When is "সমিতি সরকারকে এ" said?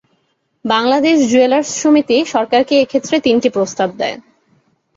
1.81-2.85